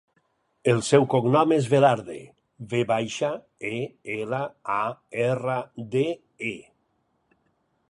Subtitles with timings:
[0.71, 2.15] El seu cognom és Velarde:
[2.71, 3.29] ve baixa,
[3.71, 3.75] e,
[4.15, 4.41] ela,
[4.79, 4.81] a,
[5.27, 5.61] erra,
[5.97, 6.05] de,
[6.53, 6.57] e.